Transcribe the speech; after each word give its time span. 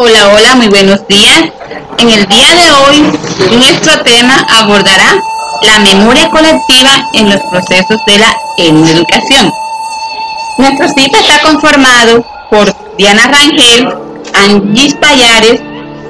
Hola, 0.00 0.28
hola, 0.32 0.54
muy 0.54 0.68
buenos 0.68 1.04
días. 1.08 1.42
En 1.98 2.08
el 2.08 2.24
día 2.28 2.54
de 2.54 2.70
hoy, 2.70 3.02
nuestro 3.56 4.00
tema 4.04 4.46
abordará 4.48 5.20
la 5.62 5.78
memoria 5.80 6.30
colectiva 6.30 6.90
en 7.14 7.28
los 7.28 7.40
procesos 7.50 7.98
de 8.06 8.18
la 8.18 8.32
educación. 8.58 9.52
Nuestro 10.56 10.86
cita 10.90 11.18
está 11.18 11.42
conformado 11.42 12.24
por 12.48 12.72
Diana 12.96 13.26
Rangel, 13.26 13.88
Angis 14.34 14.94
Payares, 14.94 15.60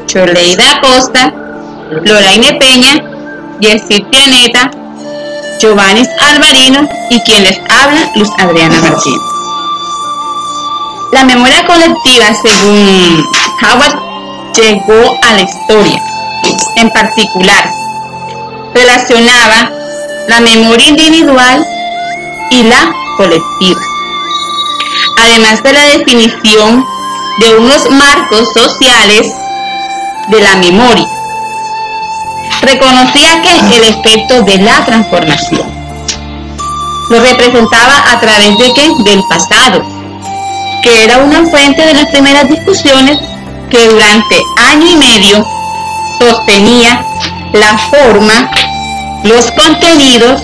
Choleida 0.05 0.83
Costa, 0.83 1.33
Loraine 2.05 2.59
Peña, 2.61 2.95
Yesid 3.59 4.05
Pianeta, 4.09 4.71
Giovanni 5.63 6.03
Alvarino 6.21 6.87
y 7.09 7.21
quien 7.23 7.43
les 7.43 7.59
habla, 7.71 8.13
Luz 8.17 8.29
Adriana 8.37 8.83
Martínez. 8.83 9.23
La 11.11 11.25
memoria 11.25 11.65
colectiva, 11.65 12.35
según 12.35 13.25
Howard, 13.63 14.53
llegó 14.55 15.19
a 15.23 15.35
la 15.35 15.43
historia. 15.43 16.03
En 16.77 16.91
particular, 16.91 17.71
relacionaba 18.75 19.71
la 20.29 20.41
memoria 20.41 20.89
individual 20.89 21.67
y 22.51 22.63
la 22.65 22.93
colectiva. 23.17 23.81
Además 25.17 25.63
de 25.63 25.73
la 25.73 25.85
definición 25.85 26.87
de 27.39 27.57
unos 27.57 27.91
marcos 27.91 28.53
sociales 28.53 29.33
de 30.29 30.41
la 30.41 30.57
memoria. 30.57 31.09
Reconocía 32.63 33.41
que 33.43 33.77
el 33.77 33.85
efecto 33.85 34.43
de 34.43 34.59
la 34.59 34.85
transformación 34.85 35.79
lo 37.09 37.21
representaba 37.21 38.13
a 38.13 38.21
través 38.21 38.59
de 38.59 38.73
qué? 38.75 38.91
Del 39.05 39.23
pasado, 39.29 39.83
que 40.83 41.05
era 41.05 41.19
una 41.19 41.47
fuente 41.47 41.83
de 41.83 41.95
las 41.95 42.07
primeras 42.07 42.49
discusiones 42.49 43.19
que 43.71 43.87
durante 43.89 44.43
año 44.57 44.87
y 44.87 44.97
medio 44.97 45.47
sostenía 46.19 47.05
la 47.53 47.79
forma, 47.91 48.51
los 49.25 49.51
contenidos 49.53 50.43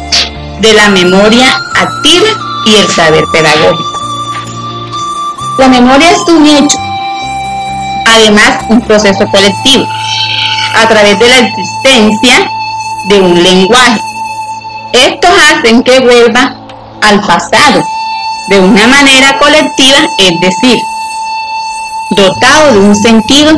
de 0.60 0.72
la 0.74 0.88
memoria 0.88 1.46
activa 1.74 2.28
y 2.66 2.76
el 2.76 2.88
saber 2.90 3.24
pedagógico. 3.32 3.98
La 5.58 5.68
memoria 5.68 6.10
es 6.10 6.28
un 6.28 6.46
hecho, 6.46 6.78
además 8.06 8.64
un 8.68 8.80
proceso 8.80 9.26
colectivo, 9.30 9.86
a 10.74 10.88
través 10.88 11.18
de 11.18 11.28
la 11.28 11.38
existencia 11.38 12.50
de 13.08 13.20
un 13.20 13.42
lenguaje. 13.42 14.00
Estos 14.92 15.30
hacen 15.50 15.82
que 15.82 16.00
vuelva 16.00 16.56
al 17.02 17.20
pasado 17.20 17.84
de 18.48 18.58
una 18.58 18.86
manera 18.86 19.38
colectiva, 19.38 20.08
es 20.18 20.40
decir, 20.40 20.78
dotado 22.10 22.72
de 22.72 22.78
un 22.78 22.96
sentido 22.96 23.56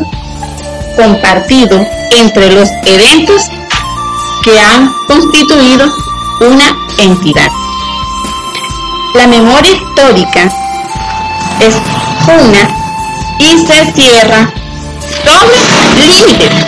compartido 0.96 1.84
entre 2.12 2.52
los 2.52 2.68
eventos 2.84 3.42
que 4.42 4.58
han 4.60 4.92
constituido 5.06 5.86
una 6.40 6.76
entidad. 6.98 7.50
La 9.14 9.26
memoria 9.26 9.72
histórica 9.72 10.52
es 11.60 11.74
una 12.28 12.68
y 13.38 13.58
se 13.58 13.92
cierra 13.92 14.52
sobre 15.24 15.58
límites, 15.96 16.66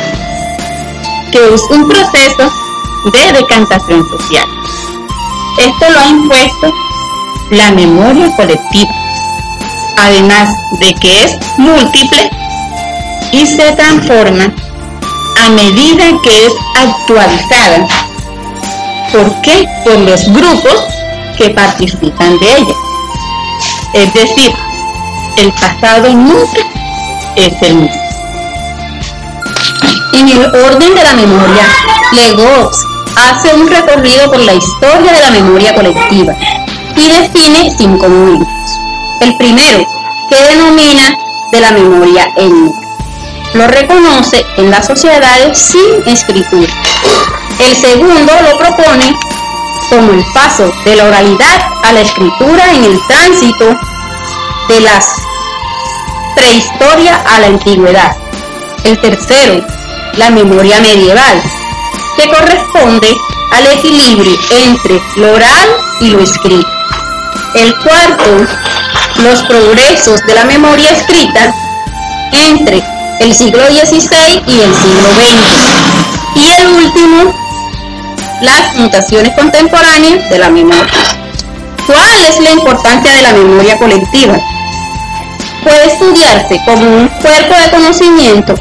que 1.33 1.55
es 1.55 1.63
un 1.71 1.87
proceso 1.87 2.53
de 3.13 3.33
decantación 3.33 4.09
social. 4.09 4.49
Esto 5.59 5.91
lo 5.93 5.99
ha 6.01 6.09
impuesto 6.09 6.73
la 7.51 7.71
memoria 7.73 8.35
colectiva, 8.37 8.93
además 9.99 10.55
de 10.81 10.95
que 10.95 11.25
es 11.25 11.39
múltiple 11.57 12.31
y 13.33 13.47
se 13.47 13.73
transforma 13.73 14.53
a 15.45 15.51
medida 15.51 16.05
que 16.23 16.47
es 16.47 16.53
actualizada. 16.77 17.87
¿Por 19.13 19.41
qué? 19.43 19.67
Por 19.85 19.99
los 19.99 20.25
grupos 20.33 20.85
que 21.37 21.51
participan 21.51 22.39
de 22.39 22.57
ella. 22.57 22.75
Es 23.95 24.13
decir, 24.15 24.53
el 25.39 25.53
pasado 25.53 26.13
nunca 26.13 26.61
es 27.37 27.63
el 27.63 27.75
mismo. 27.77 28.03
En 30.15 30.29
el 30.29 30.45
orden 30.45 30.95
de 30.95 31.05
la 31.05 31.15
memoria, 31.15 31.67
Legos 32.13 32.77
hace 33.17 33.55
un 33.55 33.69
recorrido 33.69 34.31
por 34.31 34.41
la 34.41 34.55
historia 34.55 35.13
de 35.13 35.21
la 35.21 35.31
memoria 35.31 35.75
colectiva 35.75 36.35
y 36.97 37.11
define 37.11 37.71
cinco 37.77 38.09
momentos. 38.09 38.78
El 39.21 39.37
primero, 39.37 39.87
que 40.31 40.43
denomina 40.43 41.19
de 41.53 41.61
la 41.61 41.73
memoria 41.73 42.33
étnica. 42.37 42.81
Lo 43.55 43.67
reconoce 43.67 44.45
en 44.57 44.71
las 44.71 44.87
sociedades 44.87 45.59
sin 45.59 46.07
escritura. 46.07 46.73
El 47.59 47.77
segundo 47.77 48.33
lo 48.43 48.59
propone 48.59 49.17
como 49.91 50.13
el 50.13 50.25
paso 50.35 50.71
de 50.85 50.97
la 50.97 51.05
oralidad 51.05 51.71
a 51.83 51.93
la 51.93 52.01
escritura 52.01 52.73
en 52.75 52.85
el 52.85 53.01
tránsito 53.09 53.77
de 54.69 54.81
las 54.81 55.07
prehistoria 56.37 57.17
a 57.17 57.41
la 57.41 57.47
antigüedad. 57.49 58.17
El 58.85 58.99
tercero, 59.01 59.65
la 60.15 60.31
memoria 60.31 60.81
medieval, 60.81 61.43
que 62.17 62.29
corresponde 62.29 63.17
al 63.53 63.67
equilibrio 63.67 64.39
entre 64.51 65.01
lo 65.17 65.33
oral 65.33 65.69
y 66.01 66.11
lo 66.11 66.21
escrito. 66.21 66.69
El 67.55 67.75
cuarto, 67.79 68.47
los 69.19 69.43
progresos 69.43 70.21
de 70.27 70.35
la 70.35 70.45
memoria 70.45 70.91
escrita 70.91 71.55
entre 72.33 72.83
el 73.21 73.35
siglo 73.35 73.63
XVI 73.67 74.43
y 74.47 74.61
el 74.61 74.75
siglo 74.75 75.09
XX. 75.15 76.37
Y 76.37 76.47
el 76.61 76.67
último, 76.69 77.35
las 78.43 78.77
mutaciones 78.77 79.35
contemporáneas 79.35 80.29
de 80.31 80.39
la 80.39 80.51
memoria. 80.51 81.03
¿Cuál 81.87 82.25
es 82.29 82.39
la 82.41 82.51
importancia 82.51 83.13
de 83.13 83.23
la 83.23 83.33
memoria 83.33 83.77
colectiva? 83.79 84.39
puede 85.69 85.87
estudiarse 85.87 86.61
como 86.65 86.83
un 86.83 87.09
cuerpo 87.09 87.55
de 87.63 87.71
conocimiento, 87.71 88.55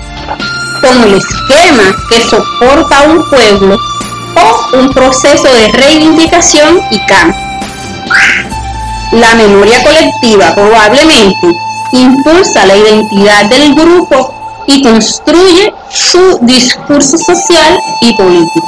como 0.82 1.06
el 1.06 1.14
esquema 1.14 1.96
que 2.10 2.22
soporta 2.22 3.04
un 3.04 3.30
pueblo 3.30 3.78
o 4.36 4.78
un 4.78 4.90
proceso 4.94 5.48
de 5.48 5.72
reivindicación 5.72 6.82
y 6.92 7.00
cambio. 7.06 7.47
La 9.18 9.34
memoria 9.34 9.84
colectiva 9.84 10.54
probablemente 10.54 11.48
impulsa 11.92 12.68
la 12.68 12.78
identidad 12.78 13.46
del 13.46 13.74
grupo 13.74 14.32
y 14.68 14.84
construye 14.84 15.74
su 15.90 16.38
discurso 16.44 17.18
social 17.18 17.80
y 18.02 18.14
político. 18.14 18.68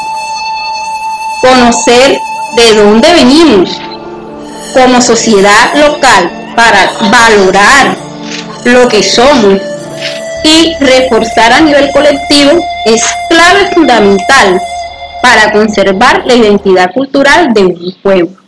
Conocer 1.42 2.20
de 2.56 2.74
dónde 2.74 3.14
venimos 3.14 3.70
como 4.74 5.00
sociedad 5.02 5.72
local 5.76 6.32
para 6.56 6.94
valorar 7.12 7.96
lo 8.66 8.88
que 8.88 9.04
somos 9.04 9.62
y 10.44 10.74
reforzar 10.80 11.54
a 11.54 11.62
nivel 11.62 11.92
colectivo 11.92 12.60
es 12.86 13.04
clave 13.30 13.72
fundamental 13.76 14.60
para 15.22 15.52
conservar 15.52 16.24
la 16.26 16.34
identidad 16.34 16.92
cultural 16.92 17.54
de 17.54 17.66
un 17.66 17.96
pueblo. 18.02 18.39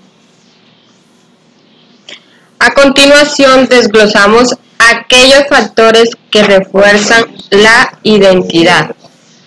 A 2.64 2.76
continuación 2.76 3.66
desglosamos 3.68 4.56
aquellos 4.78 5.48
factores 5.50 6.12
que 6.30 6.44
refuerzan 6.44 7.26
la 7.50 7.98
identidad. 8.04 8.96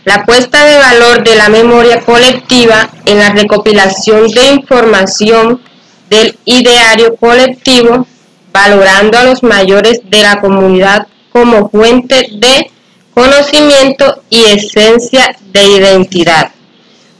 La 0.04 0.24
puesta 0.24 0.64
de 0.64 0.76
valor 0.78 1.22
de 1.22 1.36
la 1.36 1.48
memoria 1.48 2.00
colectiva 2.00 2.90
en 3.06 3.20
la 3.20 3.30
recopilación 3.30 4.26
de 4.32 4.54
información 4.54 5.62
del 6.10 6.36
ideario 6.44 7.14
colectivo 7.14 8.04
valorando 8.52 9.16
a 9.16 9.22
los 9.22 9.44
mayores 9.44 10.00
de 10.10 10.20
la 10.20 10.40
comunidad 10.40 11.06
como 11.30 11.70
fuente 11.70 12.30
de 12.32 12.68
conocimiento 13.14 14.24
y 14.28 14.42
esencia 14.42 15.36
de 15.52 15.62
identidad. 15.62 16.50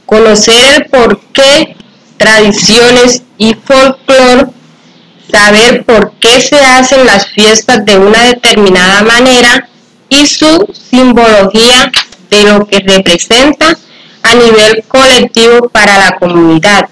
Conocer 0.05 0.75
el 0.75 0.89
porqué, 0.89 1.77
tradiciones 2.17 3.23
y 3.37 3.53
folclore, 3.53 4.47
saber 5.31 5.85
por 5.85 6.13
qué 6.19 6.41
se 6.41 6.59
hacen 6.59 7.05
las 7.05 7.27
fiestas 7.27 7.85
de 7.85 7.97
una 7.97 8.23
determinada 8.23 9.03
manera 9.03 9.67
y 10.09 10.25
su 10.27 10.67
simbología 10.89 11.91
de 12.29 12.43
lo 12.43 12.65
que 12.65 12.79
representa 12.79 13.77
a 14.23 14.35
nivel 14.35 14.83
colectivo 14.87 15.69
para 15.69 15.97
la 15.97 16.17
comunidad. 16.17 16.89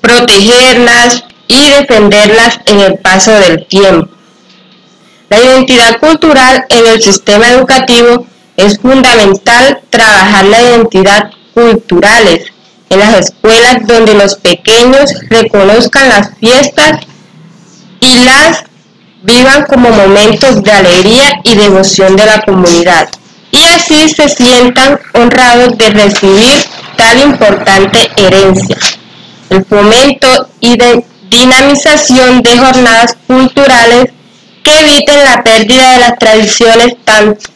Protegerlas, 0.00 1.24
y 1.50 1.70
defenderlas 1.70 2.60
en 2.66 2.80
el 2.80 2.98
paso 2.98 3.32
del 3.32 3.66
tiempo. 3.66 4.08
La 5.28 5.42
identidad 5.42 5.98
cultural 5.98 6.64
en 6.68 6.86
el 6.86 7.02
sistema 7.02 7.50
educativo 7.50 8.24
es 8.56 8.78
fundamental 8.78 9.80
trabajar 9.90 10.44
la 10.44 10.62
identidad 10.62 11.30
culturales 11.52 12.52
en 12.90 12.98
las 12.98 13.20
escuelas 13.20 13.86
donde 13.86 14.14
los 14.14 14.34
pequeños 14.36 15.10
reconozcan 15.28 16.08
las 16.08 16.30
fiestas 16.38 17.00
y 18.00 18.24
las 18.24 18.64
vivan 19.22 19.64
como 19.64 19.90
momentos 19.90 20.62
de 20.62 20.72
alegría 20.72 21.40
y 21.44 21.54
devoción 21.54 22.16
de 22.16 22.26
la 22.26 22.40
comunidad 22.40 23.08
y 23.52 23.64
así 23.64 24.08
se 24.08 24.28
sientan 24.28 24.98
honrados 25.14 25.76
de 25.78 25.90
recibir 25.90 26.64
tal 26.96 27.20
importante 27.20 28.10
herencia. 28.16 28.76
El 29.50 29.64
fomento 29.64 30.48
y 30.60 30.76
dinamización 31.28 32.42
de 32.42 32.58
jornadas 32.58 33.16
culturales 33.26 34.06
que 34.64 34.78
eviten 34.80 35.24
la 35.24 35.42
pérdida 35.42 35.92
de 35.92 35.98
las 35.98 36.18
tradiciones 36.18 36.96
tanto 37.04 37.48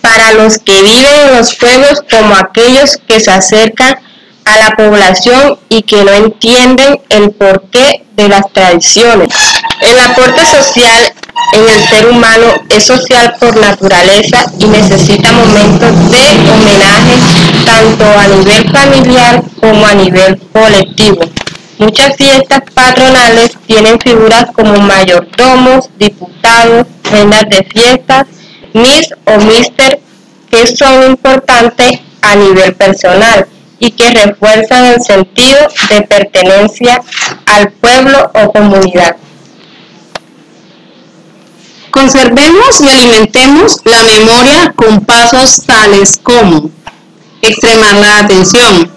para 0.00 0.32
los 0.34 0.58
que 0.58 0.82
viven 0.82 1.14
en 1.14 1.36
los 1.36 1.54
pueblos 1.54 2.02
como 2.10 2.34
aquellos 2.34 2.98
que 3.08 3.20
se 3.20 3.30
acercan 3.30 3.96
a 4.44 4.58
la 4.58 4.70
población 4.70 5.58
y 5.68 5.82
que 5.82 6.04
no 6.04 6.12
entienden 6.12 7.00
el 7.08 7.30
porqué 7.32 8.04
de 8.16 8.28
las 8.28 8.52
tradiciones. 8.52 9.28
El 9.80 9.98
aporte 9.98 10.44
social 10.46 11.12
en 11.52 11.68
el 11.68 11.88
ser 11.88 12.06
humano 12.08 12.46
es 12.68 12.84
social 12.84 13.34
por 13.38 13.56
naturaleza 13.56 14.44
y 14.58 14.66
necesita 14.66 15.32
momentos 15.32 16.10
de 16.10 16.50
homenaje 16.52 17.14
tanto 17.64 18.04
a 18.04 18.26
nivel 18.28 18.70
familiar 18.70 19.42
como 19.60 19.86
a 19.86 19.94
nivel 19.94 20.40
colectivo. 20.52 21.20
Muchas 21.78 22.16
fiestas 22.16 22.60
patronales 22.72 23.56
tienen 23.66 23.98
figuras 23.98 24.46
como 24.54 24.78
mayordomos, 24.78 25.90
diputados, 25.98 26.86
reinas 27.10 27.44
de 27.48 27.64
fiestas, 27.64 28.26
miss 28.72 29.08
o 29.24 29.38
mister, 29.38 30.00
que 30.50 30.66
son 30.66 31.10
importantes 31.10 32.00
a 32.22 32.36
nivel 32.36 32.74
personal 32.74 33.46
y 33.78 33.90
que 33.90 34.10
refuerzan 34.10 34.86
el 34.86 35.02
sentido 35.02 35.58
de 35.90 36.02
pertenencia 36.02 37.02
al 37.46 37.70
pueblo 37.72 38.30
o 38.34 38.52
comunidad. 38.52 39.16
Conservemos 41.90 42.80
y 42.80 42.88
alimentemos 42.88 43.76
la 43.84 44.02
memoria 44.02 44.72
con 44.74 45.04
pasos 45.04 45.62
tales 45.64 46.18
como 46.22 46.70
extremar 47.40 47.94
la 47.96 48.18
atención. 48.18 48.90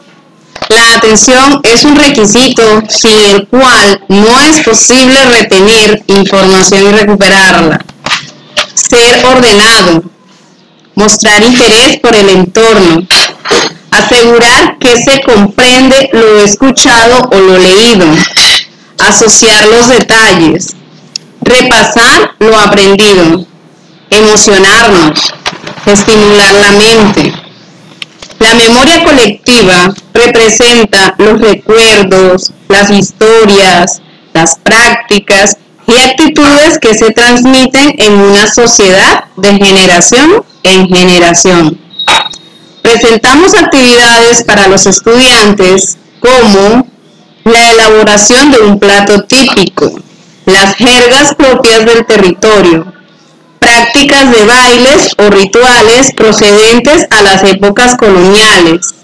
La 0.69 0.95
atención 0.95 1.61
es 1.63 1.85
un 1.85 1.95
requisito 1.95 2.81
sin 2.89 3.19
el 3.19 3.47
cual 3.47 4.01
no 4.09 4.39
es 4.41 4.61
posible 4.61 5.23
retener 5.25 6.03
información 6.07 6.87
y 6.87 6.91
recuperarla. 6.91 7.85
Ser 8.73 9.25
ordenado. 9.25 10.03
Mostrar 10.95 11.43
interés 11.43 11.99
por 11.99 12.15
el 12.15 12.29
entorno. 12.29 13.07
Asegurar 13.91 14.77
que 14.79 14.97
se 15.01 15.21
comprende 15.21 16.09
lo 16.13 16.39
escuchado 16.39 17.29
o 17.31 17.39
lo 17.39 17.57
leído. 17.57 18.05
Asociar 18.99 19.67
los 19.67 19.89
detalles 19.89 20.75
repasar 21.47 22.31
lo 22.39 22.57
aprendido, 22.57 23.45
emocionarnos, 24.09 25.33
estimular 25.85 26.53
la 26.53 26.71
mente. 26.71 27.33
La 28.39 28.53
memoria 28.53 29.03
colectiva 29.03 29.93
representa 30.13 31.15
los 31.17 31.41
recuerdos, 31.41 32.53
las 32.67 32.91
historias, 32.91 34.01
las 34.33 34.59
prácticas 34.59 35.57
y 35.87 35.95
actitudes 35.95 36.77
que 36.79 36.93
se 36.93 37.11
transmiten 37.11 37.95
en 37.97 38.13
una 38.13 38.47
sociedad 38.47 39.25
de 39.37 39.53
generación 39.53 40.43
en 40.63 40.87
generación. 40.87 41.79
Presentamos 42.99 43.53
actividades 43.53 44.43
para 44.43 44.67
los 44.67 44.87
estudiantes 44.87 45.99
como 46.19 46.87
la 47.43 47.69
elaboración 47.69 48.49
de 48.49 48.57
un 48.57 48.79
plato 48.79 49.23
típico, 49.23 49.91
las 50.47 50.75
jergas 50.77 51.35
propias 51.35 51.85
del 51.85 52.07
territorio, 52.07 52.91
prácticas 53.59 54.31
de 54.31 54.45
bailes 54.45 55.11
o 55.19 55.29
rituales 55.29 56.11
procedentes 56.15 57.05
a 57.11 57.21
las 57.21 57.43
épocas 57.43 57.95
coloniales, 57.97 58.95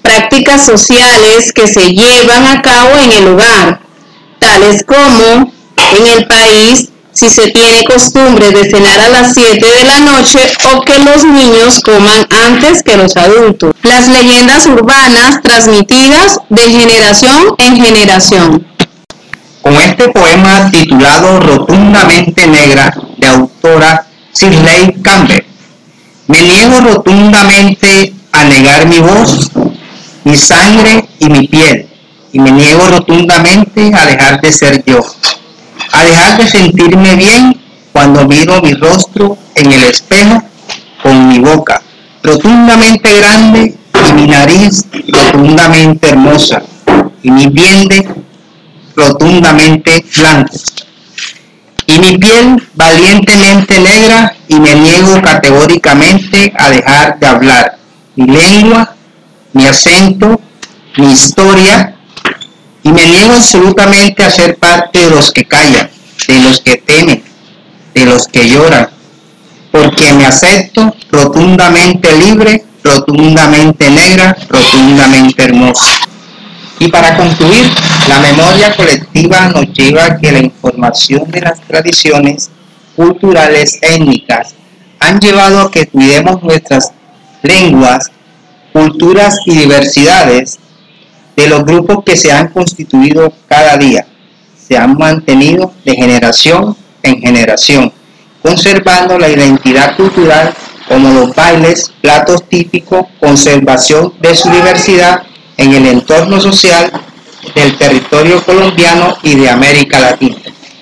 prácticas 0.00 0.64
sociales 0.64 1.52
que 1.52 1.68
se 1.68 1.90
llevan 1.90 2.46
a 2.46 2.62
cabo 2.62 2.96
en 2.96 3.12
el 3.12 3.26
hogar, 3.28 3.80
tales 4.38 4.84
como 4.86 5.52
en 5.76 6.06
el 6.06 6.26
país 6.26 6.88
si 7.12 7.28
se 7.28 7.50
tiene 7.50 7.84
costumbre 7.84 8.50
de 8.50 8.70
cenar 8.70 9.00
a 9.00 9.08
las 9.08 9.34
7 9.34 9.64
de 9.64 9.84
la 9.84 10.00
noche 10.00 10.38
o 10.72 10.80
que 10.80 10.98
los 10.98 11.24
niños 11.24 11.80
coman 11.80 12.26
antes 12.30 12.82
que 12.82 12.96
los 12.96 13.16
adultos. 13.16 13.74
Las 13.82 14.08
leyendas 14.08 14.66
urbanas 14.66 15.40
transmitidas 15.42 16.38
de 16.48 16.62
generación 16.62 17.54
en 17.58 17.76
generación 17.76 18.66
con 19.62 19.74
este 19.74 20.08
poema 20.08 20.70
titulado 20.70 21.38
Rotundamente 21.40 22.46
Negra, 22.48 22.92
de 23.16 23.28
autora 23.28 24.06
Shirley 24.34 25.00
Campbell. 25.02 25.44
Me 26.26 26.42
niego 26.42 26.80
rotundamente 26.80 28.12
a 28.32 28.44
negar 28.44 28.86
mi 28.86 28.98
voz, 28.98 29.50
mi 30.24 30.36
sangre 30.36 31.08
y 31.18 31.26
mi 31.26 31.46
piel, 31.46 31.88
y 32.32 32.38
me 32.40 32.50
niego 32.50 32.88
rotundamente 32.88 33.92
a 33.94 34.06
dejar 34.06 34.40
de 34.40 34.50
ser 34.50 34.82
yo, 34.84 35.00
a 35.92 36.04
dejar 36.04 36.38
de 36.38 36.48
sentirme 36.48 37.16
bien 37.16 37.60
cuando 37.92 38.26
miro 38.26 38.60
mi 38.62 38.74
rostro 38.74 39.36
en 39.54 39.72
el 39.72 39.84
espejo 39.84 40.42
con 41.02 41.28
mi 41.28 41.38
boca 41.38 41.82
rotundamente 42.22 43.14
grande 43.14 43.74
y 44.08 44.12
mi 44.12 44.26
nariz 44.26 44.86
rotundamente 45.08 46.08
hermosa 46.08 46.62
y 47.22 47.30
mi 47.30 47.46
diente 47.46 48.08
rotundamente 48.94 50.04
blanco, 50.16 50.54
y 51.86 51.98
mi 51.98 52.18
piel 52.18 52.62
valientemente 52.74 53.80
negra 53.80 54.34
y 54.48 54.60
me 54.60 54.74
niego 54.74 55.20
categóricamente 55.22 56.52
a 56.58 56.70
dejar 56.70 57.18
de 57.18 57.26
hablar. 57.26 57.78
Mi 58.16 58.26
lengua, 58.26 58.94
mi 59.52 59.66
acento, 59.66 60.40
mi 60.96 61.12
historia, 61.12 61.96
y 62.82 62.90
me 62.90 63.06
niego 63.06 63.34
absolutamente 63.34 64.24
a 64.24 64.30
ser 64.30 64.56
parte 64.56 64.98
de 64.98 65.10
los 65.10 65.32
que 65.32 65.44
callan, 65.44 65.90
de 66.26 66.40
los 66.40 66.60
que 66.60 66.76
temen, 66.78 67.22
de 67.94 68.04
los 68.04 68.26
que 68.26 68.48
lloran, 68.48 68.88
porque 69.70 70.12
me 70.14 70.26
acepto 70.26 70.94
rotundamente 71.10 72.16
libre, 72.16 72.64
rotundamente 72.82 73.90
negra, 73.90 74.36
rotundamente 74.48 75.44
hermosa. 75.44 75.86
Y 76.78 76.88
para 76.88 77.16
concluir, 77.16 77.70
la 78.08 78.18
memoria 78.18 78.74
colectiva 78.74 79.48
nos 79.48 79.72
lleva 79.72 80.04
a 80.06 80.18
que 80.18 80.32
la 80.32 80.40
información 80.40 81.30
de 81.30 81.40
las 81.40 81.60
tradiciones 81.60 82.50
culturales 82.96 83.78
étnicas 83.80 84.54
han 84.98 85.20
llevado 85.20 85.60
a 85.60 85.70
que 85.70 85.86
cuidemos 85.86 86.42
nuestras 86.42 86.92
lenguas, 87.42 88.10
culturas 88.72 89.38
y 89.46 89.56
diversidades 89.56 90.58
de 91.36 91.46
los 91.46 91.64
grupos 91.64 92.04
que 92.04 92.16
se 92.16 92.32
han 92.32 92.48
constituido 92.48 93.32
cada 93.48 93.76
día. 93.76 94.06
Se 94.68 94.76
han 94.76 94.96
mantenido 94.96 95.72
de 95.84 95.94
generación 95.94 96.76
en 97.02 97.20
generación, 97.20 97.92
conservando 98.42 99.18
la 99.18 99.28
identidad 99.28 99.96
cultural 99.96 100.54
como 100.88 101.12
los 101.12 101.34
bailes, 101.34 101.92
platos 102.00 102.44
típicos, 102.48 103.06
conservación 103.20 104.14
de 104.20 104.34
su 104.34 104.50
diversidad 104.50 105.22
en 105.56 105.72
el 105.72 105.86
entorno 105.86 106.40
social 106.40 106.92
del 107.54 107.76
territorio 107.76 108.42
colombiano 108.42 109.16
y 109.22 109.36
de 109.36 109.48
América 109.48 110.00
Latina. 110.00 110.36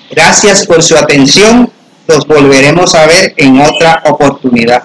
Gracias 0.09 0.65
por 0.65 0.83
su 0.83 0.97
atención. 0.97 1.71
Los 2.07 2.27
volveremos 2.27 2.93
a 2.95 3.05
ver 3.07 3.33
en 3.37 3.61
otra 3.61 4.03
oportunidad. 4.05 4.83